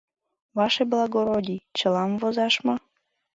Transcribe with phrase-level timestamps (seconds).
[0.57, 2.75] —Ваше благородий, чылам возаш мо?